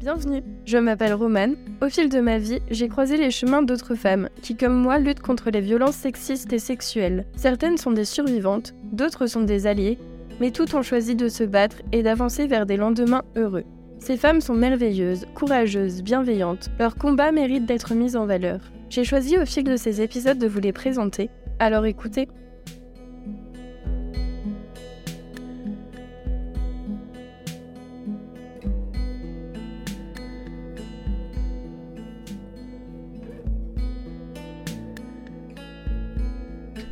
[0.00, 1.56] Bienvenue, je m'appelle Romane.
[1.82, 5.22] Au fil de ma vie, j'ai croisé les chemins d'autres femmes qui, comme moi, luttent
[5.22, 7.26] contre les violences sexistes et sexuelles.
[7.36, 9.98] Certaines sont des survivantes, d'autres sont des alliées,
[10.38, 13.64] mais toutes ont choisi de se battre et d'avancer vers des lendemains heureux.
[13.98, 16.68] Ces femmes sont merveilleuses, courageuses, bienveillantes.
[16.78, 18.60] Leur combat mérite d'être mis en valeur.
[18.90, 21.28] J'ai choisi au fil de ces épisodes de vous les présenter,
[21.58, 22.28] alors écoutez.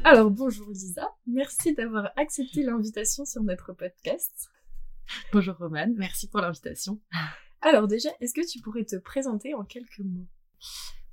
[0.09, 4.51] Alors bonjour Lisa, merci d'avoir accepté l'invitation sur notre podcast.
[5.33, 7.01] Bonjour Romane, merci pour l'invitation.
[7.61, 10.29] Alors déjà, est-ce que tu pourrais te présenter en quelques mots?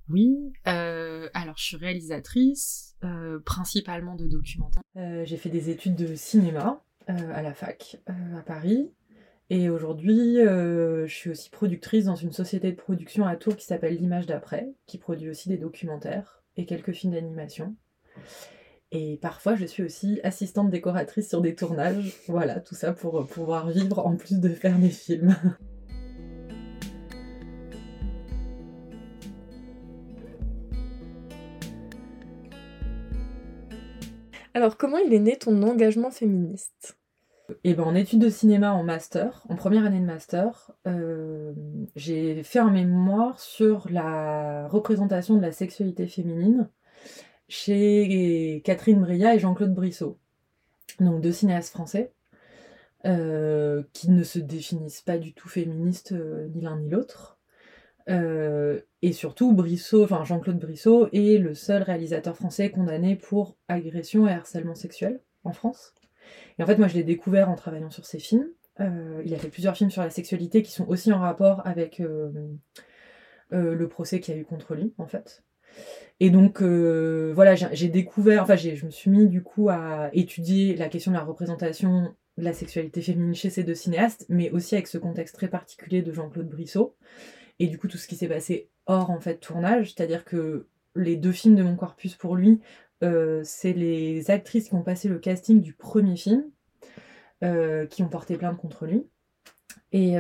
[0.10, 4.84] Oui, euh, alors je suis réalisatrice, euh, principalement de documentaires.
[4.96, 8.92] Euh, j'ai fait des études de cinéma à la fac à Paris.
[9.50, 13.96] Et aujourd'hui, je suis aussi productrice dans une société de production à Tours qui s'appelle
[13.96, 17.76] L'Image d'après, qui produit aussi des documentaires et quelques films d'animation.
[18.96, 22.14] Et parfois, je suis aussi assistante décoratrice sur des tournages.
[22.28, 25.36] Voilà, tout ça pour pouvoir vivre en plus de faire des films.
[34.54, 37.00] Alors, comment il est né ton engagement féministe?
[37.64, 41.52] Eh ben, en études de cinéma en master, en première année de master, euh,
[41.96, 46.70] j'ai fait un mémoire sur la représentation de la sexualité féminine
[47.48, 50.18] chez Catherine Bria et Jean-Claude Brissot.
[51.00, 52.12] Donc deux cinéastes français
[53.06, 57.38] euh, qui ne se définissent pas du tout féministes euh, ni l'un ni l'autre.
[58.10, 59.56] Euh, et surtout,
[60.24, 65.94] Jean-Claude Brissot est le seul réalisateur français condamné pour agression et harcèlement sexuel en France.
[66.58, 68.48] Et en fait, moi, je l'ai découvert en travaillant sur ses films.
[68.80, 72.02] il a fait plusieurs films sur la sexualité qui sont aussi en rapport avec
[73.52, 75.44] le procès qu'il y a eu contre lui, en fait.
[76.20, 80.76] Et donc, euh, voilà, j'ai découvert, enfin, je me suis mis du coup à étudier
[80.76, 84.76] la question de la représentation de la sexualité féminine chez ces deux cinéastes, mais aussi
[84.76, 86.96] avec ce contexte très particulier de Jean-Claude Brissot.
[87.60, 91.18] Et du coup, tout ce qui s'est passé hors, en fait, tournage, c'est-à-dire que les
[91.18, 92.62] deux films de mon corpus pour lui,
[93.04, 96.46] euh, c'est les actrices qui ont passé le casting du premier film,
[97.44, 99.06] euh, qui ont porté plainte contre lui.
[99.92, 100.14] Et,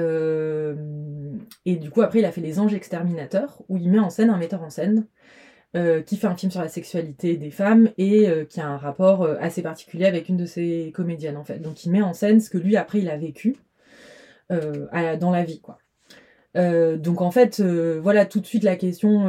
[1.66, 4.30] et du coup, après, il a fait Les Anges Exterminateurs, où il met en scène
[4.30, 5.08] un metteur en scène
[5.75, 8.78] euh, qui fait un film sur la sexualité des femmes et euh, qui a un
[8.78, 11.57] rapport euh, assez particulier avec une de ses comédiennes en fait.
[11.57, 13.56] Donc il met en scène ce que lui après il a vécu
[14.50, 15.79] dans la vie quoi.
[16.53, 19.25] donc en fait voilà tout de suite la question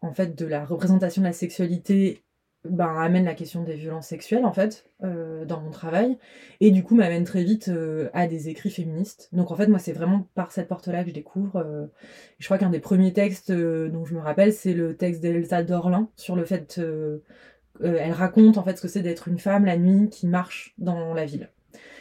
[0.00, 2.22] en fait de la représentation de la sexualité
[2.64, 6.18] ben, amène la question des violences sexuelles en fait euh, dans mon travail.
[6.60, 9.28] Et du coup m'amène très vite euh, à des écrits féministes.
[9.32, 11.86] Donc en fait moi c'est vraiment par cette porte là que je découvre euh,
[12.38, 16.08] je crois qu'un des premiers textes dont je me rappelle c'est le texte d'Elsa Dorlin
[16.16, 16.80] sur le fait
[17.80, 21.14] elle raconte en fait ce que c'est d'être une femme la nuit qui marche dans
[21.14, 21.50] la ville.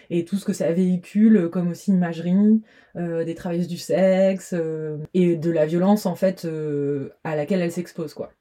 [0.10, 2.64] Et tout ce que ça véhicule comme aussi imagerie
[2.96, 4.56] des travailleuses du sexe
[5.14, 6.48] et de la violence en fait
[7.24, 8.32] à laquelle elle s'expose quoi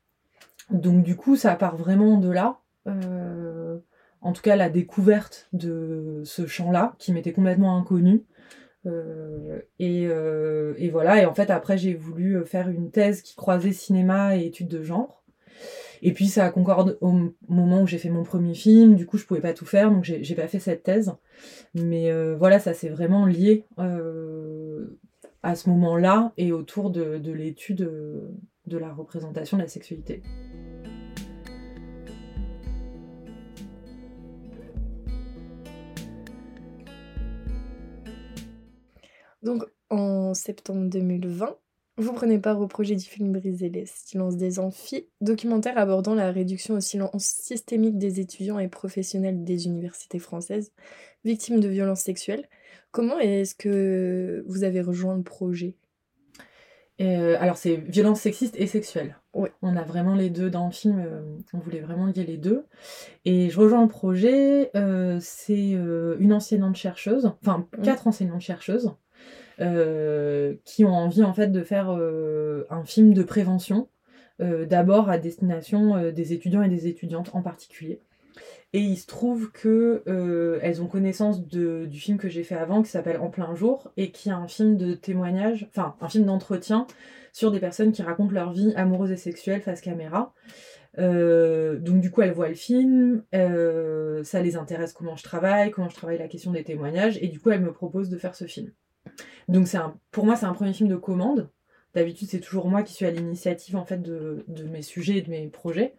[0.70, 2.60] donc du coup, ça part vraiment de là.
[2.86, 3.78] Euh,
[4.20, 8.24] en tout cas, la découverte de ce champ-là, qui m'était complètement inconnu.
[8.86, 13.72] Euh, euh, et, voilà, et en fait, après, j'ai voulu faire une thèse qui croisait
[13.72, 15.22] cinéma et études de genre.
[16.02, 17.12] Et puis, ça concorde au
[17.48, 20.04] moment où j'ai fait mon premier film, du coup, je pouvais pas tout faire, donc
[20.04, 21.14] j'ai pas fait cette thèse.
[21.74, 23.64] Mais voilà, ça s'est vraiment lié
[25.42, 27.90] à ce moment-là et autour de l'étude
[28.66, 30.22] de la représentation de la sexualité.
[39.46, 41.56] Donc, en septembre 2020,
[41.98, 46.32] vous prenez part au projet du film Briser les silences des amphis, documentaire abordant la
[46.32, 50.72] réduction au silence systémique des étudiants et professionnels des universités françaises
[51.24, 52.48] victimes de violences sexuelles.
[52.90, 55.76] Comment est-ce que vous avez rejoint le projet?
[57.00, 59.16] Euh, alors c'est violence sexiste et sexuelle.
[59.32, 61.20] On a vraiment les deux dans le film, euh,
[61.52, 62.64] on voulait vraiment lier les deux.
[63.24, 68.92] Et je rejoins le projet, euh, c'est une enseignante chercheuse, enfin quatre enseignantes chercheuses,
[69.58, 73.88] qui ont envie en fait de faire un film de prévention,
[74.38, 78.00] d'abord à destination des étudiants et des étudiantes en particulier.
[78.72, 82.56] Et il se trouve que euh, elles ont connaissance de, du film que j'ai fait
[82.56, 86.08] avant qui s'appelle En plein jour et qui est un film de témoignage, enfin un
[86.08, 86.86] film d'entretien
[87.32, 90.34] sur des personnes qui racontent leur vie amoureuse et sexuelle face caméra.
[90.98, 95.70] Euh, donc du coup elles voient le film, euh, ça les intéresse comment je travaille,
[95.70, 98.34] comment je travaille la question des témoignages et du coup elles me proposent de faire
[98.34, 98.72] ce film.
[99.48, 99.78] Donc c'est
[100.10, 101.50] pour moi, c'est un premier film de commande.
[101.94, 105.22] D'habitude, c'est toujours moi qui suis à l'initiative en fait de, de, mes sujets et
[105.22, 105.94] de mes projets.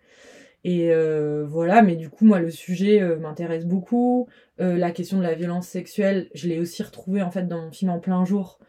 [0.63, 4.27] Et euh, voilà, mais du coup, moi, le sujet euh, m'intéresse beaucoup.
[4.59, 7.71] Euh, la question de la violence sexuelle, je l'ai aussi retrouvée en fait dans mon
[7.71, 8.59] film En plein jour,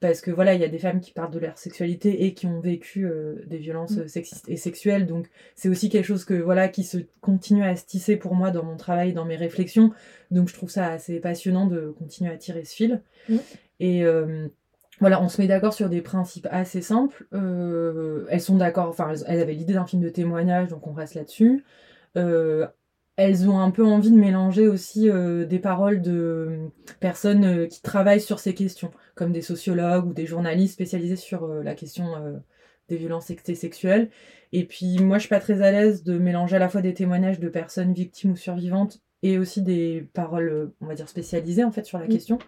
[0.00, 2.46] parce que voilà, il y a des femmes qui parlent de leur sexualité et qui
[2.46, 3.10] ont vécu
[3.46, 4.08] des violences mm.
[4.08, 5.06] sexistes et sexuelles.
[5.06, 5.26] Donc,
[5.56, 8.62] c'est aussi quelque chose que voilà qui se continue à se tisser pour moi dans
[8.62, 9.90] mon travail, dans mes réflexions.
[10.30, 13.02] Donc, je trouve ça assez passionnant de continuer à tirer ce fil.
[13.28, 13.36] Mm.
[13.80, 14.04] Et
[15.00, 17.26] voilà, on se met d'accord sur des principes assez simples.
[17.32, 21.14] Euh, elles sont d'accord, enfin, elles avaient l'idée d'un film de témoignage, donc on reste
[21.14, 21.64] là-dessus.
[22.16, 22.66] Euh,
[23.16, 26.70] elles ont un peu envie de mélanger aussi euh, des paroles de
[27.00, 31.74] personnes qui travaillent sur ces questions, comme des sociologues ou des journalistes spécialisés sur la
[31.74, 32.06] question
[32.88, 34.10] des violences sexuelles.
[34.52, 36.94] Et puis moi, je suis pas très à l'aise de mélanger à la fois des
[36.94, 41.72] témoignages de personnes victimes ou survivantes et aussi des paroles, on va dire, spécialisées en
[41.72, 42.38] fait sur la question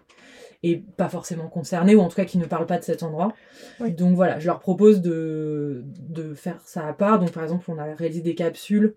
[0.63, 3.33] et pas forcément concernés, ou en tout cas qui ne parlent pas de cet endroit.
[3.79, 7.19] Donc voilà, je leur propose de, de faire ça à part.
[7.19, 8.93] Donc par exemple, on a réalisé des capsules,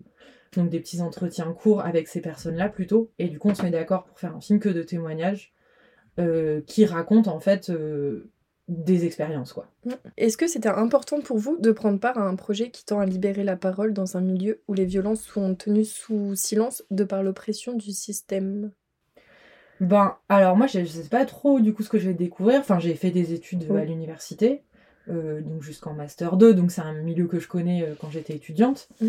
[0.55, 3.71] donc des petits entretiens courts avec ces personnes-là plutôt, et du coup on se met
[3.71, 5.53] d'accord pour faire un film que de témoignages
[6.19, 8.29] euh, qui racontent en fait euh,
[8.67, 9.67] des expériences quoi.
[10.17, 13.05] Est-ce que c'était important pour vous de prendre part à un projet qui tend à
[13.05, 17.21] libérer la parole dans un milieu où les violences sont tenues sous silence de par
[17.21, 18.71] l'oppression du système?
[19.81, 22.59] Ben, alors moi, je, ne sais pas trop du coup ce que je vais découvrir.
[22.59, 24.63] Enfin, j'ai fait des études à l'université,
[25.09, 28.35] euh, donc jusqu'en master 2, donc c'est un milieu que je connais euh, quand j'étais
[28.35, 28.87] étudiante.
[29.01, 29.07] Mm.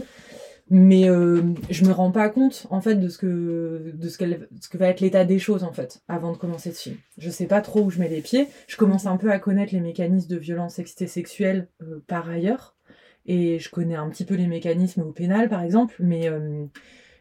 [0.68, 4.16] Mais euh, je me rends pas compte en fait de ce que de ce,
[4.60, 6.96] ce que va être l'état des choses en fait avant de commencer ce film.
[7.18, 8.48] Je sais pas trop où je mets les pieds.
[8.66, 9.08] Je commence mm.
[9.08, 11.68] un peu à connaître les mécanismes de violence et sexuelle
[12.08, 12.74] par ailleurs,
[13.26, 16.28] et je connais un petit peu les mécanismes au pénal par exemple, mais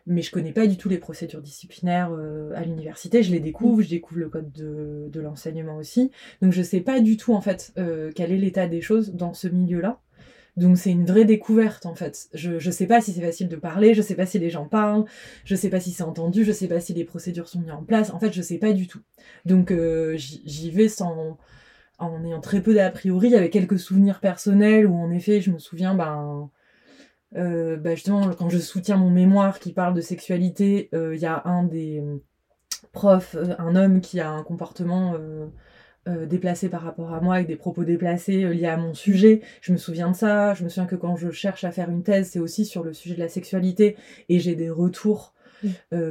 [0.05, 3.23] mais je connais pas du tout les procédures disciplinaires euh, à l'université.
[3.23, 6.11] Je les découvre, je découvre le code de, de l'enseignement aussi.
[6.41, 9.33] Donc je sais pas du tout en fait euh, quel est l'état des choses dans
[9.33, 9.99] ce milieu-là.
[10.57, 12.29] Donc c'est une vraie découverte en fait.
[12.33, 14.65] Je je sais pas si c'est facile de parler, je sais pas si les gens
[14.65, 15.05] parlent,
[15.43, 17.83] je sais pas si c'est entendu, je sais pas si les procédures sont mises en
[17.83, 18.11] place.
[18.11, 19.01] En fait, je sais pas du tout.
[19.45, 21.37] Donc euh, j'y vais sans
[21.97, 25.59] en ayant très peu d'a priori, avec quelques souvenirs personnels où en effet je me
[25.59, 26.49] souviens ben
[27.35, 31.25] euh, bah justement, quand je soutiens mon mémoire qui parle de sexualité, il euh, y
[31.25, 32.17] a un des euh,
[32.91, 35.15] profs, un homme qui a un comportement
[36.27, 39.41] déplacé par rapport à moi, avec des propos déplacés liés à mon sujet.
[39.61, 40.53] Je me souviens de ça.
[40.53, 42.93] Je me souviens que quand je cherche à faire une thèse, c'est aussi sur le
[42.93, 43.97] sujet de la sexualité
[44.29, 45.33] et j'ai des retours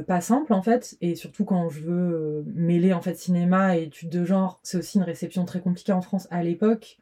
[0.05, 0.97] pas simples en fait.
[0.99, 4.97] Et surtout quand je veux mêler en fait cinéma et études de genre, c'est aussi
[4.97, 6.99] une réception très compliquée en France à l'époque.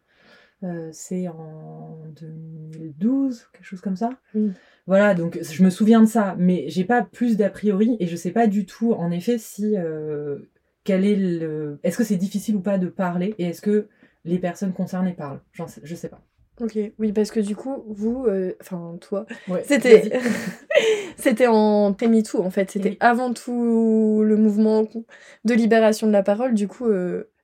[0.63, 4.12] Euh, c'est en 2012, quelque chose comme ça.
[4.88, 8.15] Voilà, donc je me souviens de ça, mais j'ai pas plus d'a priori et je
[8.15, 10.39] sais pas du tout, en effet, si euh,
[10.83, 13.88] quel est le, est-ce que c'est difficile ou pas de parler et est-ce que
[14.24, 15.42] les personnes concernées parlent?
[15.68, 16.21] Sais, je sais pas.
[16.62, 19.25] Ok, oui, parce que du coup, vous, euh, enfin toi,
[19.65, 20.12] c'était
[21.18, 24.88] c'était en tout en fait, c'était avant tout le mouvement
[25.44, 26.54] de libération de la parole.
[26.54, 26.88] Du coup,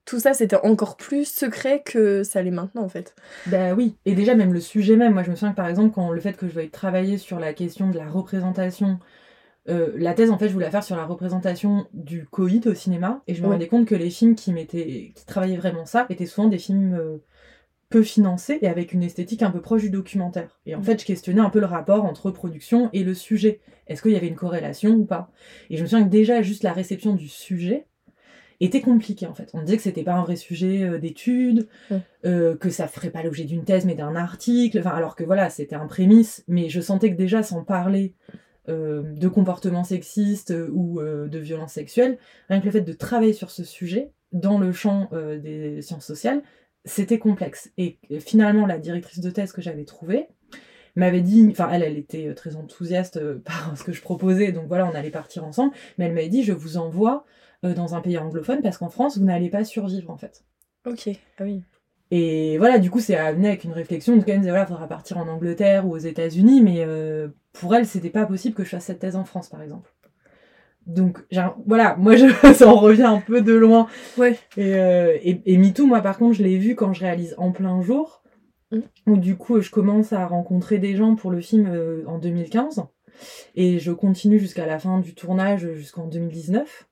[0.06, 3.16] tout ça, c'était encore plus secret que ça l'est maintenant, en fait.
[3.46, 5.94] Bah oui, et déjà, même le sujet même, moi je me souviens que par exemple,
[5.94, 9.00] quand le fait que je veuille travailler sur la question de la représentation,
[9.70, 12.74] euh, la thèse, en fait, je voulais la faire sur la représentation du coït au
[12.74, 16.26] cinéma, et je me rendais compte que les films qui, qui travaillaient vraiment ça étaient
[16.26, 17.18] souvent des films euh,
[17.90, 20.60] peu financés et avec une esthétique un peu proche du documentaire.
[20.66, 23.62] Et en fait, je questionnais un peu le rapport entre production et le sujet.
[23.88, 25.32] Est-ce qu'il y avait une corrélation ou pas?
[25.70, 27.88] Et je me souviens que déjà, juste la réception du sujet,
[28.66, 29.50] était compliqué en fait.
[29.54, 31.68] On disait que c'était pas un vrai sujet euh, d'étude,
[32.26, 35.50] euh, que ça ferait pas l'objet d'une thèse mais d'un article, enfin alors que voilà,
[35.50, 38.14] c'était un prémisse, mais je sentais que déjà sans parler
[38.68, 42.18] euh, de comportements sexistes ou de violences sexuelles,
[42.50, 46.44] rien que le fait de travailler sur ce sujet dans le champ des sciences sociales,
[46.86, 47.72] c'était complexe.
[47.78, 50.28] Et finalement, la directrice de thèse que j'avais trouvée
[50.96, 54.86] m'avait dit, enfin elle, elle était très enthousiaste par ce que je proposais, donc voilà,
[54.86, 57.26] on allait partir ensemble, mais elle m'avait dit, je vous envoie
[57.64, 60.46] dans un pays anglophone parce qu'en France, vous n'allez pas survivre en fait.
[60.86, 61.62] Ok, ah oui.
[62.12, 64.16] Et voilà, du coup, c'est amené avec une réflexion.
[64.16, 67.76] Donc, elle me disait, voilà, faudra partir en Angleterre ou aux États-Unis, mais euh, pour
[67.76, 69.94] elle, c'était pas possible que je fasse cette thèse en France, par exemple.
[70.88, 71.20] Donc,
[71.68, 73.88] voilà, moi, je, ça en revient un peu de loin.
[74.18, 74.40] Ouais.
[74.58, 77.80] Et, euh, et, MeToo, moi, par contre, je l'ai vu quand je réalise en plein
[77.84, 78.24] jour,
[78.72, 78.80] mmh.
[79.06, 82.86] où du coup, je commence à rencontrer des gens pour le film euh, en 2015,
[83.56, 86.89] et je continue jusqu'à la fin du tournage, jusqu'en 2019.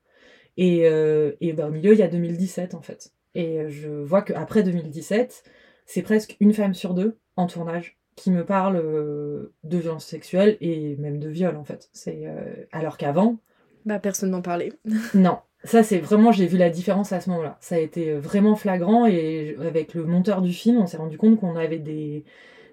[0.58, 3.14] Et, euh, et bah, au milieu, il y a 2017 en fait.
[3.36, 5.44] Et euh, je vois qu'après 2017,
[5.86, 10.58] c'est presque une femme sur deux en tournage qui me parle euh, de violence sexuelle
[10.60, 11.90] et même de viol en fait.
[11.94, 12.26] C'est
[12.72, 13.38] alors qu'avant,
[13.86, 14.74] bah personne n'en parlait.
[15.14, 15.38] non.
[15.64, 17.58] Ça, c'est vraiment, j'ai vu la différence à ce moment-là.
[17.62, 21.40] Ça a été vraiment flagrant et avec le monteur du film, on s'est rendu compte
[21.40, 22.26] qu'on avait des,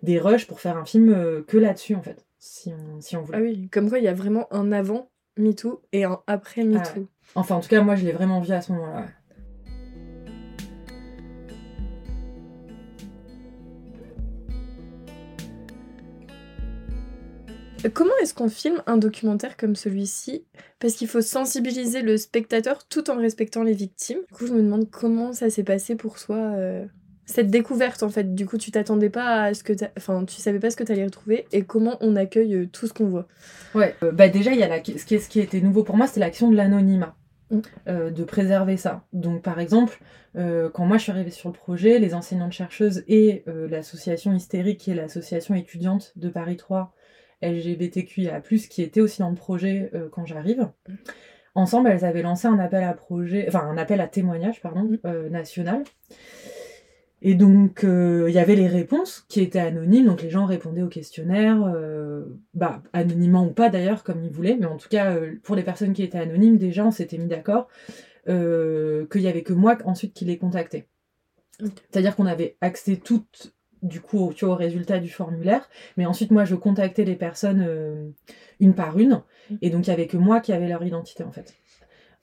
[0.02, 3.38] des rushs pour faire un film que là-dessus, en fait, si on, si on voulait.
[3.38, 6.64] Ah oui, comme quoi il y a vraiment un avant MeToo et un après Ah
[6.64, 7.08] MeToo.
[7.34, 9.00] Enfin, en tout cas, moi, je l'ai vraiment vu à ce moment-là.
[9.00, 9.08] ouais.
[17.92, 20.46] Comment est-ce qu'on filme un documentaire comme celui-ci?
[20.80, 24.20] Parce qu'il faut sensibiliser le spectateur tout en respectant les victimes.
[24.28, 26.86] Du coup, je me demande comment ça s'est passé pour toi, euh,
[27.26, 28.34] cette découverte en fait.
[28.34, 30.92] Du coup, tu t'attendais pas à ce que Enfin, tu savais pas ce que tu
[30.92, 33.26] allais retrouver et comment on accueille euh, tout ce qu'on voit.
[33.74, 34.78] Ouais, euh, bah déjà, il y a la...
[34.78, 35.18] ce, qui est...
[35.18, 37.16] ce qui était nouveau pour moi, c'était l'action de l'anonymat,
[37.50, 37.58] Mm.
[37.88, 39.04] euh, de préserver ça.
[39.12, 39.98] Donc, par exemple,
[40.36, 44.80] euh, quand moi je suis arrivée sur le projet, les enseignantes-chercheuses et euh, l'association Hystérique,
[44.80, 46.94] qui est l'association étudiante de Paris 3
[47.42, 48.40] LGBTQIA+,
[48.70, 50.68] qui était aussi dans le projet quand j'arrive,
[51.54, 55.28] ensemble, elles avaient lancé un appel à projet, enfin un appel à témoignage, pardon, Mm.
[55.30, 55.84] national.
[57.26, 60.82] Et donc, euh, il y avait les réponses qui étaient anonymes, donc les gens répondaient
[60.82, 65.14] au questionnaire, euh, bah, anonymement ou pas d'ailleurs, comme ils voulaient, mais en tout cas,
[65.14, 67.66] euh, pour les personnes qui étaient anonymes, déjà, on s'était mis d'accord
[68.26, 70.86] qu'il y avait que moi ensuite qui les contactais.
[71.58, 76.44] C'est-à-dire qu'on avait accès toutes, du coup, au, tu vois, du formulaire, mais ensuite, moi,
[76.44, 78.12] je contactais les personnes
[78.60, 79.22] une par une,
[79.62, 81.54] et donc il y avait que moi qui avait leur identité, en fait.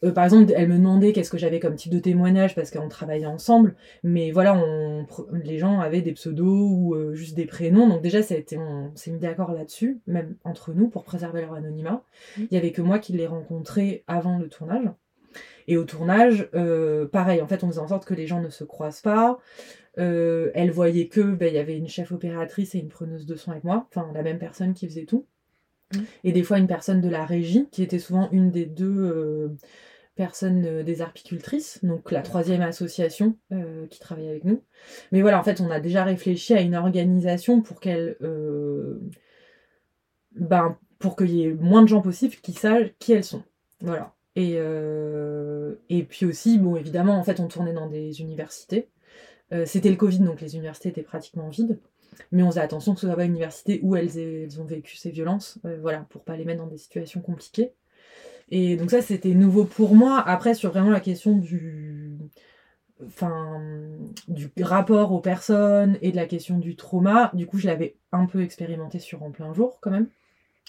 [0.03, 2.89] Euh, par exemple, elle me demandait qu'est-ce que j'avais comme type de témoignage parce qu'on
[2.89, 5.05] travaillait ensemble, mais voilà, on,
[5.43, 8.57] les gens avaient des pseudos ou euh, juste des prénoms, donc déjà ça a été,
[8.57, 12.03] on s'est mis d'accord là-dessus, même entre nous, pour préserver leur anonymat.
[12.37, 12.47] Mhm.
[12.49, 14.89] Il y avait que moi qui les rencontrais avant le tournage.
[15.67, 18.49] Et au tournage, euh, pareil, en fait, on faisait en sorte que les gens ne
[18.49, 19.37] se croisent pas.
[19.95, 23.51] Elle voyait que ben, il y avait une chef opératrice et une preneuse de son
[23.51, 25.27] avec moi, enfin la même personne qui faisait tout.
[25.93, 26.05] Mhm.
[26.23, 29.55] Et des fois une personne de la régie, qui était souvent une des deux
[30.15, 34.63] personnes euh, des arpicultrices, donc la troisième association euh, qui travaille avec nous.
[35.11, 38.99] Mais voilà, en fait, on a déjà réfléchi à une organisation pour qu'elle, euh,
[40.35, 43.43] ben, pour qu'il y ait moins de gens possible qui sachent qui elles sont.
[43.81, 44.13] Voilà.
[44.35, 44.57] Et,
[45.89, 48.87] et puis aussi, bon, évidemment, en fait, on tournait dans des universités.
[49.65, 51.79] C'était le Covid, donc les universités étaient pratiquement vides.
[52.31, 54.95] Mais on faisait attention que ce soit pas une université où elles, elles ont vécu
[54.95, 57.73] ces violences, voilà, pour pas les mettre dans des situations compliquées.
[58.51, 60.21] Et donc ça, c'était nouveau pour moi.
[60.27, 62.17] Après, sur vraiment la question du,
[63.05, 63.61] enfin,
[64.27, 68.25] du rapport aux personnes et de la question du trauma, du coup, je l'avais un
[68.25, 70.07] peu expérimenté sur En plein jour, quand même.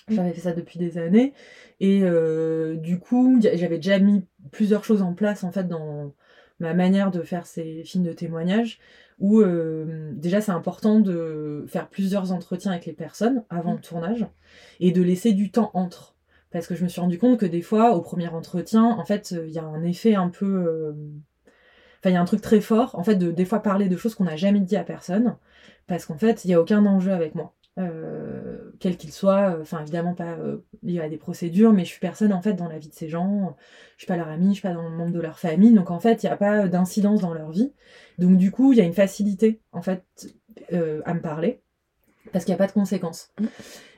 [0.09, 1.33] J'avais fait ça depuis des années.
[1.81, 6.13] Et euh, du coup, j'avais déjà mis plusieurs choses en place, en fait, dans
[6.61, 8.79] ma manière de faire ces films de témoignage,
[9.19, 14.27] où euh, déjà, c'est important de faire plusieurs entretiens avec les personnes avant le tournage
[14.79, 16.12] et de laisser du temps entre.
[16.53, 19.31] Parce que je me suis rendu compte que des fois, au premier entretien, en fait,
[19.33, 20.47] il y a un effet un peu.
[20.47, 20.93] euh,
[22.01, 23.97] Enfin, il y a un truc très fort, en fait, de des fois parler de
[23.97, 25.37] choses qu'on n'a jamais dit à personne,
[25.87, 27.55] parce qu'en fait, il n'y a aucun enjeu avec moi.
[27.79, 32.01] Euh, quel qu'il soit, enfin évidemment pas euh, lié à des procédures, mais je suis
[32.01, 33.57] personne en fait dans la vie de ces gens,
[33.97, 35.91] je suis pas leur amie, je suis pas dans le membre de leur famille, donc
[35.91, 37.73] en fait il n'y a pas d'incidence dans leur vie.
[38.19, 40.05] Donc du coup il y a une facilité en fait
[40.75, 41.63] euh, à me parler,
[42.31, 43.31] parce qu'il n'y a pas de conséquences.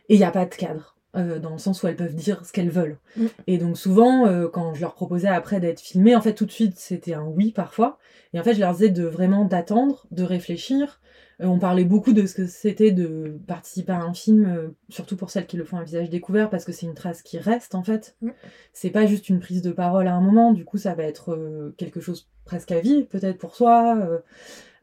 [0.08, 2.44] Et il n'y a pas de cadre, euh, dans le sens où elles peuvent dire
[2.44, 2.98] ce qu'elles veulent.
[3.16, 3.26] Mm.
[3.46, 6.50] Et donc souvent, euh, quand je leur proposais après d'être filmées, en fait tout de
[6.50, 7.98] suite c'était un oui parfois.
[8.32, 11.00] Et en fait je leur disais de vraiment d'attendre, de réfléchir.
[11.40, 15.30] Euh, on parlait beaucoup de ce que c'était de participer à un film, surtout pour
[15.30, 17.84] celles qui le font à visage découvert, parce que c'est une trace qui reste en
[17.84, 18.16] fait.
[18.20, 18.30] Mm.
[18.72, 21.72] C'est pas juste une prise de parole à un moment, du coup ça va être
[21.76, 23.96] quelque chose presque à vie, peut-être pour soi.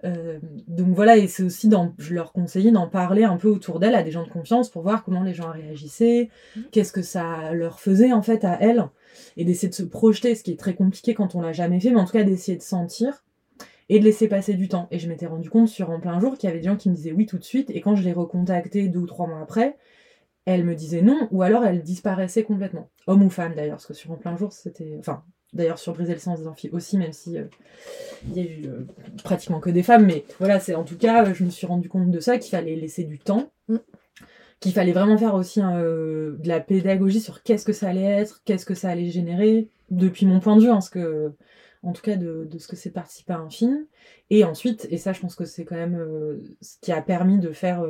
[0.04, 3.80] Euh, donc voilà, et c'est aussi, dans, je leur conseillais d'en parler un peu autour
[3.80, 6.64] d'elles à des gens de confiance pour voir comment les gens réagissaient, Mhm.
[6.72, 8.84] qu'est-ce que ça leur faisait en fait à elles,
[9.38, 11.92] et d'essayer de se projeter, ce qui est très compliqué quand on l'a jamais fait,
[11.92, 13.24] mais en tout cas d'essayer de sentir
[13.90, 14.88] et de laisser passer du temps.
[14.92, 16.90] Et je m'étais rendu compte sur En plein jour qu'il y avait des gens qui
[16.90, 19.42] me disaient oui tout de suite, et quand je les recontactais deux ou trois mois
[19.42, 19.78] après,
[20.46, 22.90] elles me disaient non, ou alors elles disparaissaient complètement.
[23.06, 24.96] Homme ou femme d'ailleurs, parce que sur En plein jour, c'était.
[24.98, 27.46] Enfin, d'ailleurs sur Briser le sens des amphis aussi, même si euh,
[28.28, 28.86] il y a eu euh,
[29.24, 31.90] pratiquement que des femmes, mais voilà, c'est en tout cas, euh, je me suis rendu
[31.90, 33.78] compte de ça, qu'il fallait laisser du temps, Mm.
[34.60, 38.42] qu'il fallait vraiment faire aussi euh, de la pédagogie sur qu'est-ce que ça allait être,
[38.46, 41.32] qu'est-ce que ça allait générer, depuis mon point de vue, hein, ce que,
[41.84, 43.86] en tout cas de, de ce que c'est participer à un film.
[44.30, 45.98] Et ensuite, et ça je pense que c'est quand même
[46.62, 47.84] ce qui a permis de faire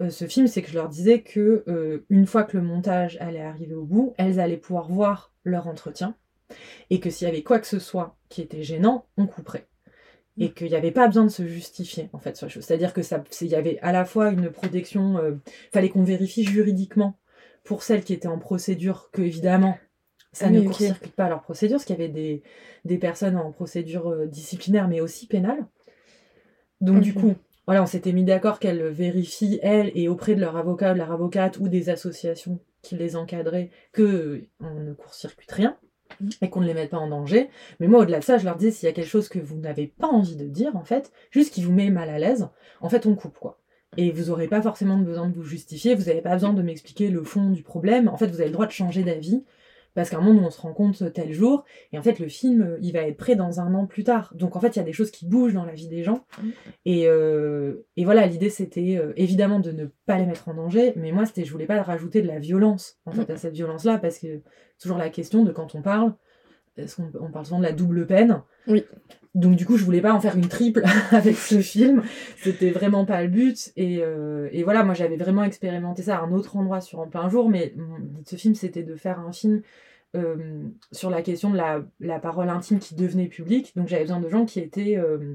[0.00, 3.16] euh, ce film, c'est que je leur disais que euh, une fois que le montage
[3.20, 6.16] allait arriver au bout, elles allaient pouvoir voir leur entretien
[6.90, 9.66] et que s'il y avait quoi que ce soit qui était gênant, on couperait.
[10.36, 12.64] Et qu'il n'y avait pas besoin de se justifier, en fait, sur la chose.
[12.64, 15.36] C'est-à-dire que ça, c'est- il y avait à la fois une protection, euh,
[15.72, 17.18] fallait qu'on vérifie juridiquement
[17.62, 19.78] pour celles qui étaient en procédure, que évidemment,
[20.32, 22.42] Ça ne court-circuite pas leur procédure, parce qu'il y avait des,
[22.84, 25.64] des personnes en procédure disciplinaire, mais aussi pénale.
[26.80, 27.34] Donc, du coup,
[27.66, 30.98] voilà, on s'était mis d'accord qu'elles vérifient, elles, et auprès de leur avocat ou de
[30.98, 35.78] leur avocate ou des associations qui les encadraient, qu'on ne court-circuite rien
[36.40, 37.48] et qu'on ne les mette pas en danger.
[37.80, 39.56] Mais moi, au-delà de ça, je leur disais, s'il y a quelque chose que vous
[39.56, 42.48] n'avez pas envie de dire, en fait, juste qui vous met mal à l'aise,
[42.80, 43.60] en fait, on coupe, quoi.
[43.96, 47.08] Et vous n'aurez pas forcément besoin de vous justifier, vous n'avez pas besoin de m'expliquer
[47.08, 48.08] le fond du problème.
[48.08, 49.44] En fait, vous avez le droit de changer d'avis
[49.94, 52.76] parce qu'à un moment on se rend compte tel jour, et en fait le film,
[52.80, 54.32] il va être prêt dans un an plus tard.
[54.34, 56.24] Donc en fait, il y a des choses qui bougent dans la vie des gens.
[56.42, 56.48] Mm.
[56.84, 60.92] Et, euh, et voilà, l'idée c'était euh, évidemment de ne pas les mettre en danger,
[60.96, 63.32] mais moi c'était, je voulais pas rajouter de la violence en fait mm.
[63.32, 64.40] à cette violence-là, parce que
[64.80, 66.14] toujours la question de quand on parle,
[66.76, 68.42] est-ce qu'on on parle souvent de la double peine?
[68.66, 68.84] Oui.
[69.34, 72.02] Donc du coup, je voulais pas en faire une triple avec ce film.
[72.36, 73.72] C'était vraiment pas le but.
[73.76, 77.08] Et, euh, et voilà, moi j'avais vraiment expérimenté ça à un autre endroit sur En
[77.08, 79.62] plein jour, mais de ce film, c'était de faire un film
[80.16, 80.62] euh,
[80.92, 83.72] sur la question de la, la, parole intime qui devenait publique.
[83.76, 85.34] Donc j'avais besoin de gens qui étaient euh,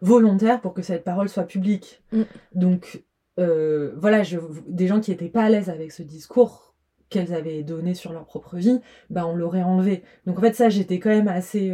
[0.00, 2.02] volontaires pour que cette parole soit publique.
[2.12, 2.22] Mm.
[2.54, 3.04] Donc
[3.36, 6.74] voilà, je, des gens qui étaient pas à l'aise avec ce discours
[7.08, 8.80] qu'elles avaient donné sur leur propre vie,
[9.10, 10.02] bah on l'aurait enlevé.
[10.26, 11.72] Donc en fait ça j'étais quand même assez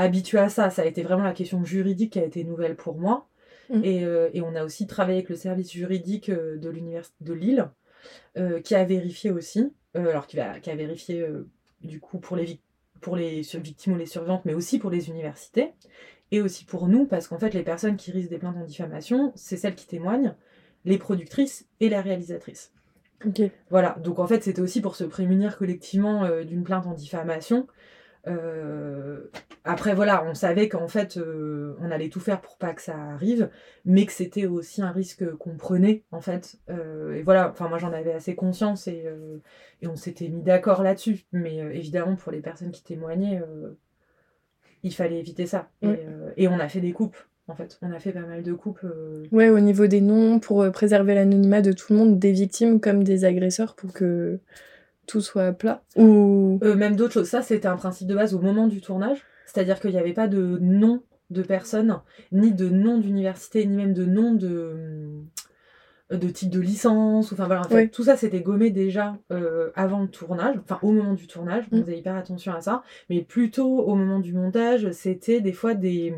[0.00, 0.70] habituée à ça.
[0.70, 3.28] Ça a été vraiment la question juridique qui a été nouvelle pour moi.
[3.70, 3.82] Mm.
[3.84, 7.70] Euh, et, on a aussi travaillé avec le service juridique euh, de l'université de Lille,
[8.36, 11.26] euh, qui a vérifié aussi, alors qui, a, qui a vérifié
[11.82, 12.60] du coup pour les,
[13.00, 15.72] pour les victimes ou les survivantes, mais aussi pour les universités,
[16.30, 19.32] et aussi pour nous, parce qu'en fait les personnes qui risquent des plaintes en diffamation,
[19.34, 20.36] c'est celles qui témoignent,
[20.84, 22.72] les productrices et les réalisatrices.
[23.68, 27.66] Voilà, donc en fait c'était aussi pour se prémunir collectivement d'une plainte en diffamation,
[28.26, 29.30] euh,
[29.64, 32.96] après, voilà, on savait qu'en fait, euh, on allait tout faire pour pas que ça
[32.96, 33.50] arrive,
[33.84, 36.58] mais que c'était aussi un risque qu'on prenait, en fait.
[36.70, 39.04] Euh, et voilà, enfin, moi j'en avais assez conscience et,
[39.82, 41.24] et on s'était mis d'accord là-dessus.
[41.32, 43.42] Mais évidemment, pour les personnes qui témoignaient,
[44.82, 45.70] il fallait éviter ça.
[45.82, 47.16] Et, et, on a fait des coupes.
[47.48, 48.86] En fait, on a fait pas mal de coupes.
[49.32, 53.02] Ouais, au niveau des noms, pour préserver l'anonymat de tout le monde, des victimes comme
[53.02, 54.40] des agresseurs, pour que
[55.10, 57.28] tout soit plat Ou euh, même d'autres choses.
[57.28, 59.18] Ça, c'était un principe de base au moment du tournage.
[59.46, 62.00] C'est-à-dire qu'il n'y avait pas de nom de personne,
[62.32, 64.76] ni de nom d'université, ni même de nom de
[66.10, 70.02] de type de licence, enfin voilà, en fait, tout ça c'était gommé déjà euh, avant
[70.02, 71.80] le tournage, enfin au moment du tournage, on mm.
[71.82, 76.12] faisait hyper attention à ça, mais plutôt au moment du montage, c'était des fois des,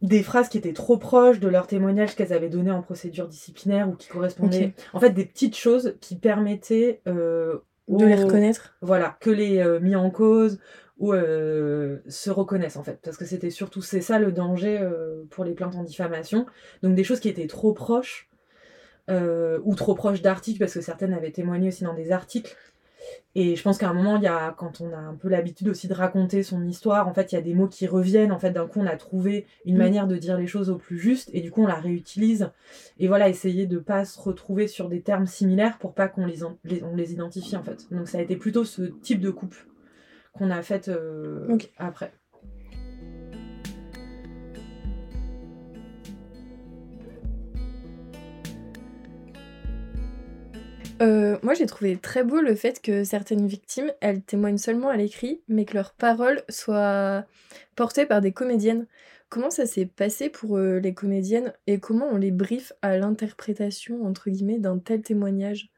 [0.00, 3.88] des phrases qui étaient trop proches de leur témoignage qu'elles avaient donné en procédure disciplinaire
[3.88, 4.74] ou qui correspondaient.
[4.92, 7.00] En fait, des petites choses qui permettaient.
[7.08, 7.58] Euh,
[7.88, 10.60] de les reconnaître Voilà, que les euh, mis en cause
[10.98, 12.98] ou euh, se reconnaissent en fait.
[13.02, 13.82] Parce que c'était surtout.
[13.82, 14.80] C'est ça le danger
[15.30, 16.46] pour les plaintes en diffamation.
[16.82, 18.28] Donc des choses qui étaient trop proches.
[19.08, 22.56] ou trop proches d'articles, parce que certaines avaient témoigné aussi dans des articles
[23.34, 25.68] et je pense qu'à un moment, il y a, quand on a un peu l'habitude
[25.68, 28.32] aussi de raconter son histoire, en fait, il y a des mots qui reviennent.
[28.32, 29.78] En fait, d'un coup, on a trouvé une mm.
[29.78, 32.50] manière de dire les choses au plus juste, et du coup, on la réutilise.
[32.98, 36.42] Et voilà, essayer de pas se retrouver sur des termes similaires pour pas qu'on les,
[36.42, 36.56] on
[36.96, 37.86] les identifie, en fait.
[37.92, 39.54] Donc, ça a été plutôt ce type de coupe
[40.32, 41.46] qu'on a fait euh,
[41.78, 42.12] après.
[51.00, 54.96] Euh, moi, j'ai trouvé très beau le fait que certaines victimes, elles témoignent seulement à
[54.96, 57.24] l'écrit, mais que leurs paroles soient
[57.76, 58.86] portées par des comédiennes.
[59.28, 64.04] Comment ça s'est passé pour euh, les comédiennes et comment on les briefe à l'interprétation,
[64.06, 65.70] entre guillemets, d'un tel témoignage?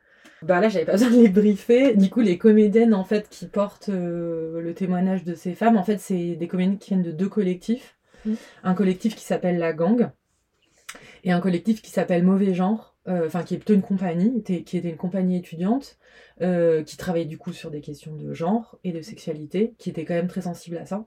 [0.43, 1.95] Bah là, j'avais pas besoin de les briefer.
[1.95, 5.85] Du coup, les comédiennes, en fait, qui portent euh, le témoignage de ces femmes, en
[5.85, 7.97] fait, c'est des comédiennes qui viennent de deux collectifs.
[8.25, 8.35] Mmh.
[8.65, 10.11] Un collectif qui s'appelle La Gang
[11.25, 12.90] et un collectif qui s'appelle Mauvais Genre.
[13.09, 15.99] Euh, enfin qui est plutôt une compagnie, qui était une compagnie étudiante,
[16.43, 20.05] euh, qui travaillait du coup sur des questions de genre et de sexualité, qui était
[20.05, 21.07] quand même très sensible à ça.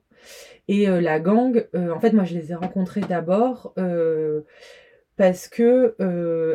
[0.67, 3.75] Et euh, la gang, en fait, moi je les ai rencontrées d'abord
[5.15, 5.95] parce que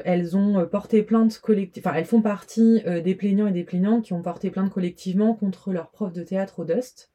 [0.04, 4.14] elles ont porté plainte collective, enfin elles font partie des plaignants et des plaignantes qui
[4.14, 7.12] ont porté plainte collectivement contre leur prof de théâtre au Dust.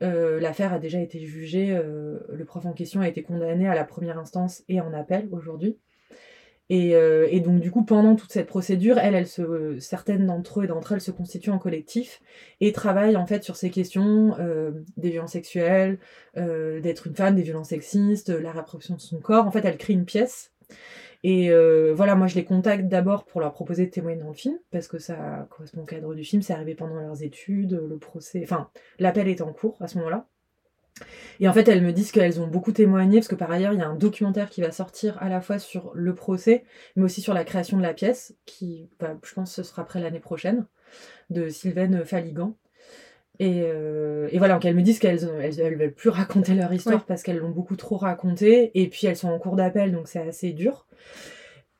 [0.00, 4.18] L'affaire a déjà été jugée, le prof en question a été condamné à la première
[4.18, 5.78] instance et en appel aujourd'hui.
[6.72, 10.66] Euh, et, donc du coup, pendant toute cette procédure, elles, se, certaines d'entre eux et
[10.66, 12.22] d'entre elles se constituent en collectif
[12.60, 15.98] et travaillent en fait sur ces questions euh, des violences sexuelles,
[16.36, 19.46] euh, d'être une femme, des violences sexistes, la réappropriation de son corps.
[19.46, 20.52] En fait, elles créent une pièce.
[21.22, 21.50] Et
[21.94, 24.88] voilà, moi je les contacte d'abord pour leur proposer de témoigner dans le film, parce
[24.88, 28.68] que ça correspond au cadre du film, c'est arrivé pendant leurs études, le procès, enfin,
[28.98, 30.26] l'appel est en cours à ce moment-là.
[31.40, 33.80] Et en fait, elles me disent qu'elles ont beaucoup témoigné, parce que par ailleurs, il
[33.80, 36.64] y a un documentaire qui va sortir à la fois sur le procès,
[36.96, 40.00] mais aussi sur la création de la pièce, qui, bah, je pense, ce sera après
[40.00, 40.66] l'année prochaine.
[41.30, 42.56] de Sylvaine Faligan.
[43.40, 46.72] Et, euh, et, voilà, donc elles me disent qu'elles elles, elles veulent plus raconter leur
[46.72, 48.70] histoire parce qu'elles l'ont beaucoup trop raconté.
[48.80, 50.86] Et puis elles sont en cours d'appel, donc c'est assez dur.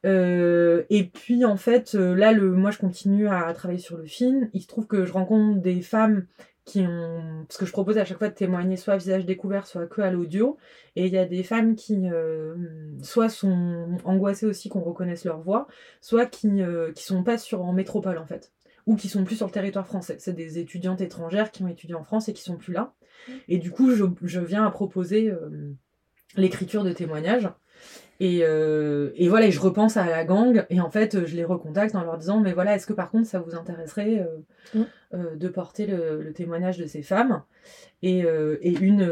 [0.04, 4.04] Euh, et puis en fait, euh, là, le, moi je continue à travailler sur le
[4.04, 4.50] film.
[4.52, 6.26] Il se trouve que je rencontre des femmes
[6.64, 7.44] qui ont.
[7.46, 10.00] Parce que je propose à chaque fois de témoigner soit à visage découvert, soit que
[10.00, 10.56] à l'audio.
[10.96, 12.54] Et il y a des femmes qui euh,
[13.02, 15.66] soit sont angoissées aussi qu'on reconnaisse leur voix,
[16.00, 18.52] soit qui, euh, qui sont pas sur, en métropole en fait
[18.86, 20.16] ou qui sont plus sur le territoire français.
[20.18, 22.92] C'est des étudiantes étrangères qui ont étudié en France et qui sont plus là.
[23.28, 23.32] Mmh.
[23.48, 25.72] Et du coup, je, je viens à proposer euh,
[26.36, 27.48] l'écriture de témoignages.
[28.20, 31.44] Et, euh, et, voilà, et je repense à la gang, et en fait, je les
[31.44, 34.82] recontacte en leur disant, mais voilà, est-ce que par contre, ça vous intéresserait euh, mmh.
[35.14, 37.42] euh, de porter le, le, témoignage de ces femmes?
[38.02, 39.08] Et, et, une,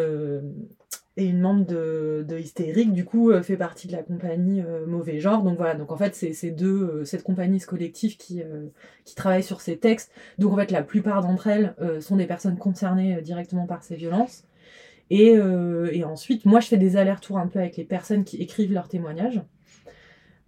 [1.17, 5.43] et une membre de, de Hystérique, du coup, fait partie de la compagnie Mauvais Genre.
[5.43, 8.43] Donc voilà, donc en fait, c'est ces deux, cette compagnie, ce collectif qui,
[9.07, 10.13] qui travaille sur ces textes.
[10.37, 14.45] Donc en fait, la plupart d'entre elles sont des personnes concernées directement par ces violences.
[15.15, 18.39] Et, euh, et, ensuite, moi, je fais des allers-retours un peu avec les personnes qui
[18.39, 19.43] écrivent leurs témoignages.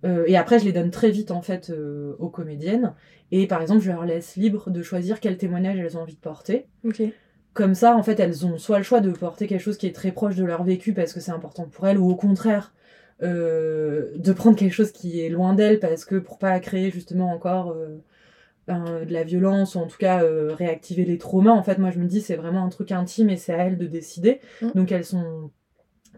[0.06, 2.94] Euh, et après, je les donne très vite, en fait, euh, aux comédiennes.
[3.30, 6.18] Et par exemple, je leur laisse libre de choisir quel témoignage elles ont envie de
[6.20, 6.64] porter.
[6.82, 7.12] Okay.
[7.52, 9.94] Comme ça, en fait, elles ont soit le choix de porter quelque chose qui est
[9.94, 12.72] très proche de leur vécu parce que c'est important pour elles, ou au contraire,
[13.20, 17.76] de prendre quelque chose qui est loin d'elles parce que pour pas créer justement encore
[18.70, 21.52] euh, de la violence ou en tout cas euh, réactiver les traumas.
[21.52, 23.76] En fait, moi je me dis c'est vraiment un truc intime et c'est à elles
[23.76, 24.40] de décider.
[24.62, 24.68] Mmh.
[24.74, 25.50] Donc elles sont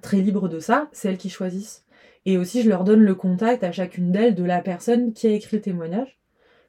[0.00, 1.84] très libres de ça, c'est elles qui choisissent.
[2.24, 5.30] Et aussi je leur donne le contact à chacune d'elles de la personne qui a
[5.30, 6.20] écrit le témoignage.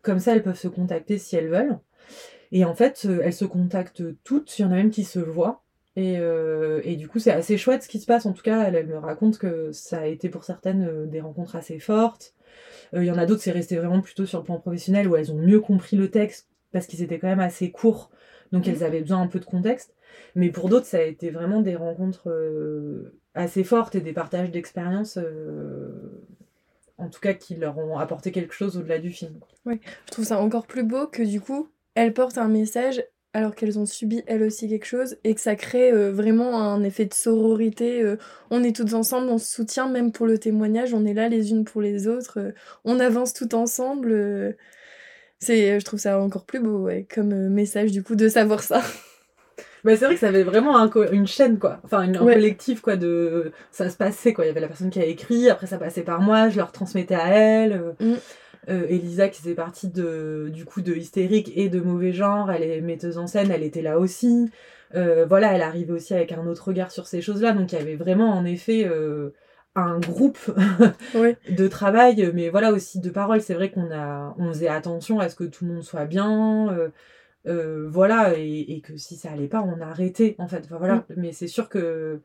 [0.01, 1.79] Comme ça elles peuvent se contacter si elles veulent.
[2.51, 5.19] Et en fait euh, elles se contactent toutes, il y en a même qui se
[5.19, 5.63] voient.
[5.95, 8.25] Et, euh, et du coup c'est assez chouette ce qui se passe.
[8.25, 11.21] En tout cas elle, elle me raconte que ça a été pour certaines euh, des
[11.21, 12.33] rencontres assez fortes
[12.93, 15.15] il euh, y en a d'autres, c'est resté vraiment plutôt sur le plan professionnel où
[15.15, 18.11] elles ont mieux compris le texte parce qu'ils étaient quand même assez courts,
[18.51, 18.69] donc mmh.
[18.69, 19.93] elles avaient besoin un peu de contexte.
[20.35, 24.51] Mais pour d'autres, ça a été vraiment des rencontres euh, assez fortes et des partages
[24.51, 25.89] d'expériences, euh,
[26.97, 29.39] en tout cas, qui leur ont apporté quelque chose au-delà du film.
[29.65, 33.03] Oui, je trouve ça encore plus beau que du coup, elles portent un message
[33.37, 36.81] alors qu'elles ont subi elles aussi quelque chose et que ça crée euh, vraiment un
[36.81, 38.01] effet de sororité.
[38.01, 38.17] Euh,
[38.49, 41.51] on est toutes ensemble, on se soutient même pour le témoignage, on est là les
[41.51, 42.51] unes pour les autres, euh,
[42.83, 44.55] on avance tout ensemble.
[45.37, 48.81] C'est, je trouve ça encore plus beau ouais, comme message du coup de savoir ça.
[49.83, 52.33] Bah, c'est vrai que ça avait vraiment un une chaîne quoi, enfin une, un ouais.
[52.33, 54.43] collectif quoi de ça se passait quoi.
[54.43, 56.71] Il y avait la personne qui a écrit, après ça passait par moi, je leur
[56.71, 57.95] transmettais à elle.
[57.99, 58.15] Mm
[58.69, 62.63] euh, Elisa qui faisait partie de, du coup de hystérique et de mauvais genre, elle
[62.63, 64.51] est metteuse en scène, elle était là aussi.
[64.93, 67.81] Euh, voilà, elle arrivait aussi avec un autre regard sur ces choses-là, donc il y
[67.81, 69.33] avait vraiment en effet euh,
[69.75, 70.39] un groupe
[71.15, 71.35] oui.
[71.49, 73.41] de travail, mais voilà aussi de paroles.
[73.41, 76.91] C'est vrai qu'on a, on faisait attention à ce que tout le monde soit bien.
[77.45, 80.65] Voilà, et, et, que si ça allait pas, on arrêtait en fait.
[80.65, 81.13] Enfin, voilà, mm.
[81.15, 82.19] mais c'est sûr que.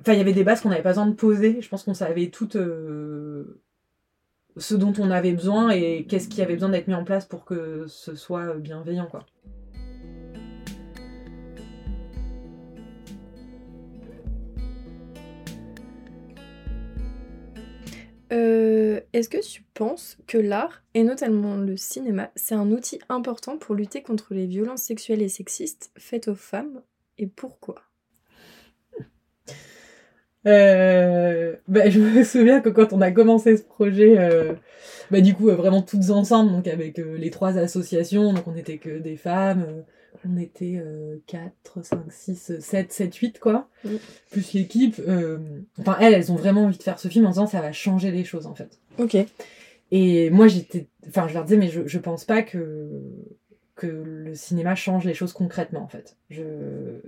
[0.00, 1.60] Enfin, il y avait des bases qu'on n'avait pas besoin de poser.
[1.60, 2.56] Je pense qu'on savait toutes
[4.60, 7.44] ce dont on avait besoin et qu'est-ce qui avait besoin d'être mis en place pour
[7.44, 9.26] que ce soit bienveillant quoi.
[18.32, 23.56] Euh, Est-ce que tu penses que l'art, et notamment le cinéma, c'est un outil important
[23.58, 26.82] pour lutter contre les violences sexuelles et sexistes faites aux femmes
[27.18, 27.89] Et pourquoi?
[30.46, 34.54] Euh, bah, je me souviens que quand on a commencé ce projet, euh,
[35.10, 38.54] bah, du coup, euh, vraiment toutes ensemble, donc avec euh, les trois associations, donc on
[38.54, 39.82] était que des femmes, euh,
[40.28, 40.82] on était
[41.28, 44.00] 4, 5, 6, 7, 7, 8, quoi, oui.
[44.30, 45.00] plus l'équipe.
[45.78, 48.10] enfin, elles, elles ont vraiment envie de faire ce film en disant ça va changer
[48.10, 48.80] les choses, en fait.
[48.98, 49.16] Ok.
[49.92, 50.88] Et moi, j'étais.
[51.08, 52.90] Enfin, je leur disais, mais je, je pense pas que,
[53.76, 56.16] que le cinéma change les choses concrètement, en fait.
[56.28, 57.00] Je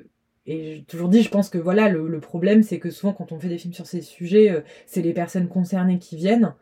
[0.47, 3.31] et j'ai toujours dit, je pense que voilà, le, le problème, c'est que souvent, quand
[3.33, 6.55] on fait des films sur ces sujets, euh, c'est les personnes concernées qui viennent.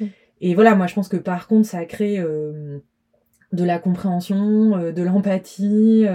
[0.00, 0.06] Mm.
[0.40, 2.78] Et voilà, moi, je pense que par contre, ça crée euh,
[3.52, 6.06] de la compréhension, euh, de l'empathie,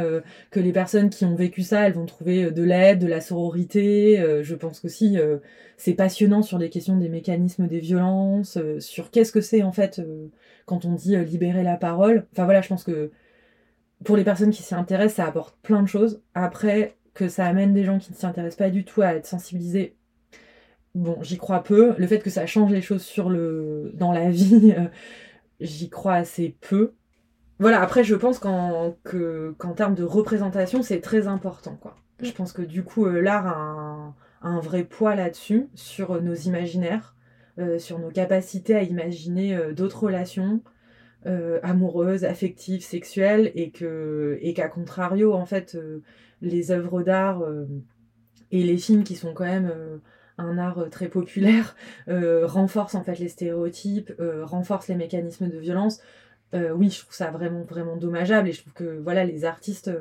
[0.50, 4.42] que les personnes qui ont vécu ça, elles vont trouver de l'aide, de la sororité.
[4.42, 5.18] je pense qu'aussi,
[5.78, 10.02] c'est passionnant sur les questions des mécanismes des violences, sur qu'est-ce que c'est, en fait,
[10.66, 12.26] quand on dit libérer la parole.
[12.32, 13.12] Enfin voilà, je pense que
[14.04, 16.22] pour les personnes qui s'y intéressent, ça apporte plein de choses.
[16.34, 19.26] Après, que ça amène des gens qui ne s'y intéressent pas du tout à être
[19.26, 19.95] sensibilisés,
[20.95, 21.93] bon, j'y crois peu.
[21.97, 24.88] Le fait que ça change les choses sur le, dans la vie, euh,
[25.60, 26.93] j'y crois assez peu.
[27.62, 31.95] Voilà, après, je pense qu'en, que, qu'en termes de représentation, c'est très important, quoi.
[32.19, 32.26] Mm.
[32.26, 36.34] Je pense que du coup, euh, l'art a un, un, vrai poids là-dessus, sur nos
[36.34, 37.15] imaginaires,
[37.60, 40.62] euh, sur nos capacités à imaginer euh, d'autres relations,
[41.62, 45.78] amoureuses, affectives, sexuelles, et que et qu'à contrario, en fait,
[46.41, 47.43] les œuvres d'art
[48.51, 49.71] et les films qui sont quand même
[50.38, 51.75] un art très populaire
[52.08, 54.12] renforcent en fait les stéréotypes,
[54.43, 56.01] renforcent les mécanismes de violence.
[56.54, 59.91] oui, je trouve ça vraiment vraiment dommageable et je trouve que voilà les artistes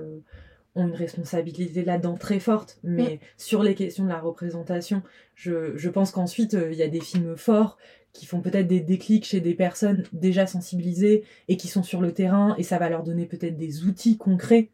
[0.74, 5.02] ont une responsabilité là-dedans très forte, mais sur les questions de la représentation,
[5.34, 7.76] je, je pense qu'ensuite, euh, il y a des films forts
[8.12, 12.12] qui font peut-être des déclics chez des personnes déjà sensibilisées et qui sont sur le
[12.12, 14.70] terrain, et ça va leur donner peut-être des outils concrets.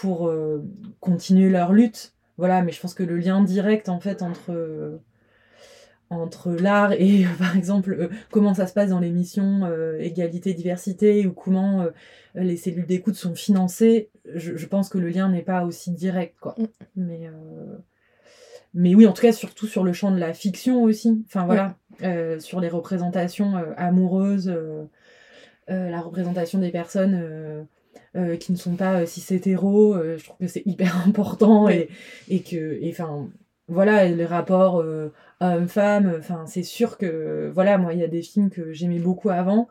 [0.00, 0.64] Pour euh,
[1.00, 2.14] continuer leur lutte.
[2.38, 5.00] Voilà, mais je pense que le lien direct, en fait, entre
[6.10, 11.26] entre l'art et par exemple euh, comment ça se passe dans l'émission euh, égalité diversité
[11.26, 11.90] ou comment euh,
[12.34, 16.54] les cellules d'écoute sont financées je, pense que le lien n'est pas aussi direct quoi
[16.58, 16.66] mm.
[16.96, 17.30] mais
[18.74, 21.76] mais oui en tout cas surtout sur le champ de la fiction aussi enfin voilà
[22.40, 24.54] sur les représentations amoureuses
[25.68, 27.66] la représentation des personnes
[28.40, 31.88] qui ne sont pas cis hétéros je trouve que c'est hyper important et,
[32.28, 33.28] et que enfin
[33.68, 34.82] voilà les rapports
[35.40, 36.14] homme-femme.
[36.18, 39.68] Enfin, c'est sûr que, voilà, moi, il y a des films que j'aimais beaucoup avant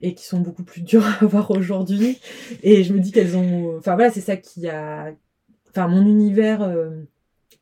[0.00, 2.20] et qui sont beaucoup plus durs à voir aujourd'hui.
[2.62, 3.76] Et je me dis qu'elles ont.
[3.78, 5.12] Enfin, voilà, c'est ça qui a.
[5.70, 6.90] Enfin, mon univers euh,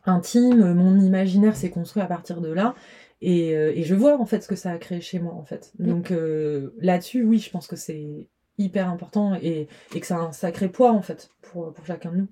[0.04, 2.74] intime, mon imaginaire s'est construit à partir de là.
[3.22, 5.44] Et, euh, et, je vois, en fait, ce que ça a créé chez moi, en
[5.44, 5.72] fait.
[5.78, 5.86] Mm.
[5.86, 10.20] Donc, euh, là-dessus, oui, je pense que c'est hyper important et, et que ça a
[10.20, 12.28] un sacré poids, en fait, pour, pour chacun de nous.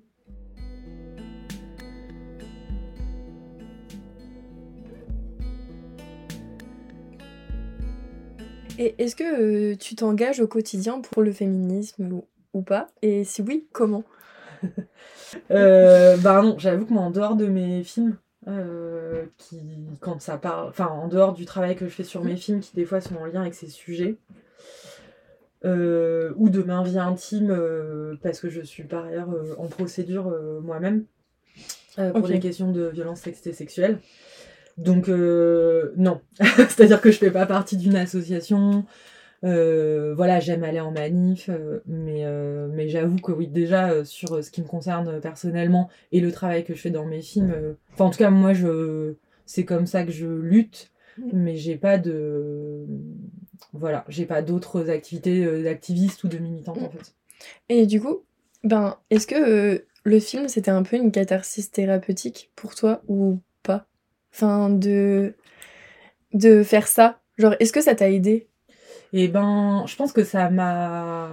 [8.77, 12.21] Et est-ce que euh, tu t'engages au quotidien pour le féminisme
[12.53, 12.87] ou, pas?
[13.01, 14.03] Et si oui, comment?
[15.51, 18.15] Euh, Bah non, j'avoue que moi, en dehors de mes films,
[18.47, 19.59] euh, qui,
[19.99, 22.73] quand ça parle, enfin, en dehors du travail que je fais sur mes films, qui
[22.73, 24.15] des fois sont en lien avec ces sujets,
[25.65, 31.05] ou de ma vie intime, parce que je suis par ailleurs en procédure moi-même,
[32.13, 33.99] pour des questions de violence sexuelle.
[34.77, 38.85] Donc euh, non, c'est-à-dire que je fais pas partie d'une association.
[39.43, 42.25] Euh, voilà, j'aime aller en manif, euh, mais,
[42.73, 46.73] mais j'avoue que oui, déjà sur ce qui me concerne personnellement et le travail que
[46.73, 47.53] je fais dans mes films,
[47.93, 49.13] enfin en tout cas moi je,
[49.45, 50.91] c'est comme ça que je lutte,
[51.31, 52.85] mais j'ai pas de,
[53.73, 57.13] voilà, j'ai pas d'autres activités d'activiste ou de militante en fait.
[57.69, 58.21] Et du coup,
[58.63, 63.85] ben, est-ce que le film c'était un peu une catharsis thérapeutique pour toi ou pas?
[64.33, 65.33] Enfin, de,
[66.33, 67.21] de faire ça?
[67.37, 68.47] Genre, est-ce que ça t'a aidé?
[69.13, 71.29] Eh ben, je pense que ça m'a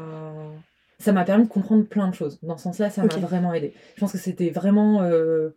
[1.02, 2.38] ça m'a permis de comprendre plein de choses.
[2.42, 3.74] Dans ce sens-là, ça m'a vraiment aidé.
[3.96, 5.02] Je pense que c'était vraiment.
[5.02, 5.50] Euh,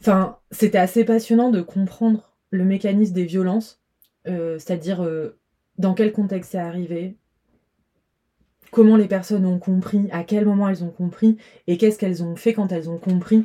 [0.00, 3.87] enfin, c'était assez passionnant de comprendre le mécanisme des violences, euh,
[4.58, 5.38] c'est-à-dire euh,
[5.78, 7.16] dans quel contexte c'est arrivé,
[8.70, 11.36] comment les personnes ont compris, à quel moment elles ont compris,
[11.66, 13.44] et qu'est-ce qu'elles ont fait quand elles ont compris?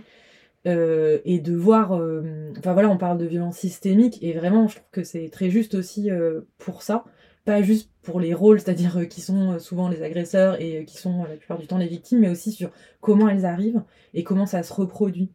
[0.65, 4.75] Euh, et de voir, euh, enfin voilà, on parle de violence systémique et vraiment, je
[4.75, 7.03] trouve que c'est très juste aussi euh, pour ça,
[7.43, 11.35] pas juste pour les rôles, c'est-à-dire qui sont souvent les agresseurs et qui sont la
[11.35, 14.71] plupart du temps les victimes, mais aussi sur comment elles arrivent et comment ça se
[14.73, 15.31] reproduit.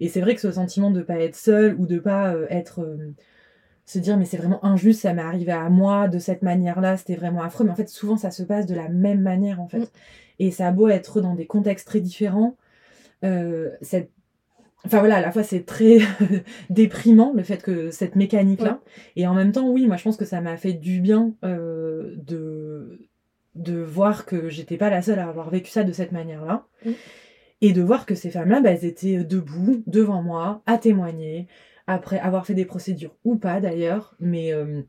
[0.00, 2.86] Et c'est vrai que ce sentiment de pas être seul ou de pas être
[3.86, 7.16] se dire mais c'est vraiment injuste, ça m'est arrivé à moi de cette manière-là, c'était
[7.16, 9.78] vraiment affreux, mais en fait souvent ça se passe de la même manière en fait.
[9.78, 9.86] Mm.
[10.38, 12.56] Et ça a beau être dans des contextes très différents,
[13.80, 14.10] cette
[14.86, 15.98] Enfin voilà, à la fois c'est très
[16.70, 18.80] déprimant le fait que cette mécanique-là.
[19.16, 22.14] Et en même temps, oui, moi je pense que ça m'a fait du bien euh,
[22.16, 23.00] de,
[23.56, 26.66] de voir que j'étais pas la seule à avoir vécu ça de cette manière-là.
[27.62, 31.48] Et de voir que ces femmes-là, bah, elles étaient debout devant moi, à témoigner,
[31.86, 34.82] après avoir fait des procédures ou pas d'ailleurs, mais euh,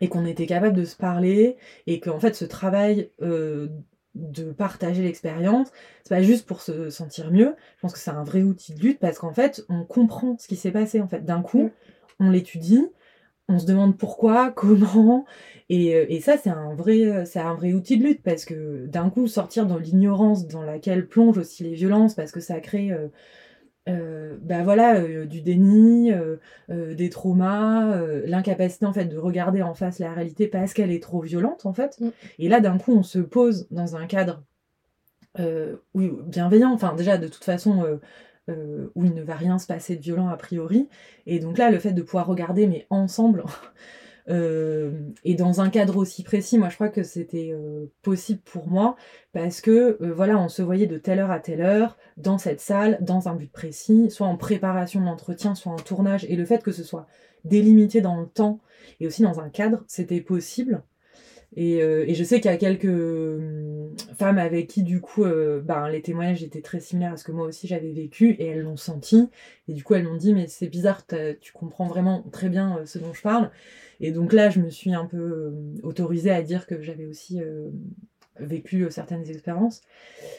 [0.00, 1.56] et qu'on était capable de se parler
[1.86, 3.68] et qu'en fait ce travail euh,
[4.14, 5.68] de partager l'expérience.
[6.02, 7.54] C'est pas juste pour se sentir mieux.
[7.76, 10.48] Je pense que c'est un vrai outil de lutte parce qu'en fait, on comprend ce
[10.48, 11.00] qui s'est passé.
[11.00, 11.70] En fait, d'un coup, mm.
[12.20, 12.84] on l'étudie,
[13.48, 15.24] on se demande pourquoi, comment,
[15.68, 18.86] et, euh, et ça, c'est un vrai, c'est un vrai outil de lutte parce que
[18.86, 22.90] d'un coup, sortir dans l'ignorance dans laquelle plongent aussi les violences, parce que ça crée
[22.90, 23.08] euh,
[23.88, 26.36] euh, bah voilà, euh, du déni, euh,
[26.68, 31.20] des traumas, l'incapacité en fait de regarder en face la réalité parce qu'elle est trop
[31.20, 31.98] violente en fait.
[32.00, 32.08] Mm.
[32.38, 34.42] Et là d'un coup on se pose dans un cadre
[35.94, 38.00] oui, bienveillant, enfin déjà de toute façon
[38.48, 40.88] où il ne va rien se passer de violent a priori.
[41.26, 43.44] Et donc là le fait de pouvoir regarder mais ensemble
[44.28, 48.96] et dans un cadre aussi précis, moi je crois que c'était euh, possible pour moi
[49.32, 52.60] parce que euh, voilà, on se voyait de telle heure à telle heure dans cette
[52.60, 56.26] salle, dans un but précis, soit en préparation d'entretien, soit en tournage.
[56.28, 57.06] Et le fait que ce soit
[57.44, 58.60] délimité dans le temps
[59.00, 60.82] et aussi dans un cadre, c'était possible.
[61.56, 65.24] Et, euh, et je sais qu'il y a quelques hum, femmes avec qui, du coup,
[65.24, 68.46] euh, ben, les témoignages étaient très similaires à ce que moi aussi j'avais vécu, et
[68.46, 69.28] elles l'ont senti.
[69.68, 71.04] Et du coup, elles m'ont dit, mais c'est bizarre,
[71.40, 73.50] tu comprends vraiment très bien ce dont je parle.
[74.00, 77.40] Et donc là, je me suis un peu autorisée à dire que j'avais aussi
[78.40, 79.82] vécu euh, certaines expériences.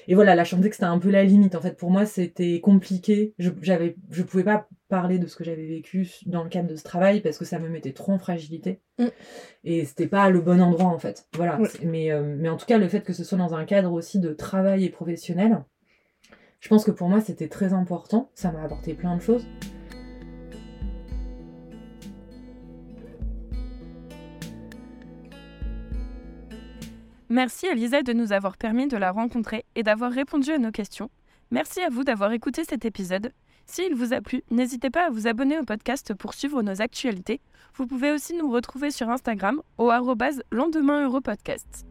[0.07, 1.55] Et voilà, la je que c'était un peu la limite.
[1.55, 3.33] En fait, pour moi, c'était compliqué.
[3.39, 6.75] Je, j'avais, je pouvais pas parler de ce que j'avais vécu dans le cadre de
[6.75, 8.81] ce travail parce que ça me mettait trop en fragilité.
[8.97, 9.07] Mm.
[9.63, 11.27] Et c'était pas le bon endroit, en fait.
[11.35, 11.59] Voilà.
[11.83, 14.19] Mais, euh, mais en tout cas, le fait que ce soit dans un cadre aussi
[14.19, 15.63] de travail et professionnel,
[16.59, 18.31] je pense que pour moi, c'était très important.
[18.33, 19.45] Ça m'a apporté plein de choses.
[27.31, 31.11] Merci Elisa de nous avoir permis de la rencontrer et d'avoir répondu à nos questions.
[31.51, 33.31] Merci à vous d'avoir écouté cet épisode.
[33.67, 37.39] S'il vous a plu, n'hésitez pas à vous abonner au podcast pour suivre nos actualités.
[37.75, 39.91] Vous pouvez aussi nous retrouver sur Instagram au
[40.51, 41.85] lendemain Europodcast.